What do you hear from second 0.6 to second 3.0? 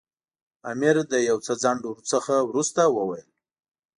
امیر له یو څه ځنډ څخه وروسته